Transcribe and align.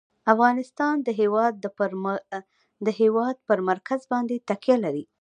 افغانستان 0.33 0.95
د 2.85 2.87
هېواد 2.99 3.35
پر 3.49 3.59
مرکز 3.69 4.01
باندې 4.11 4.35
تکیه 4.49 4.77
لري. 4.83 5.03